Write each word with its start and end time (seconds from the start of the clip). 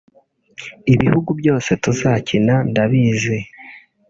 Ibihugu 0.93 1.29
byose 1.39 1.69
tuzakina 1.83 2.55
ndabizi 2.69 3.37